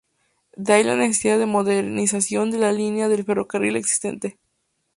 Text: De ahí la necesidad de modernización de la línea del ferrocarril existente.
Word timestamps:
De 0.55 0.73
ahí 0.73 0.83
la 0.83 0.95
necesidad 0.95 1.37
de 1.37 1.45
modernización 1.45 2.49
de 2.49 2.57
la 2.57 2.71
línea 2.71 3.07
del 3.07 3.23
ferrocarril 3.23 3.75
existente. 3.75 4.39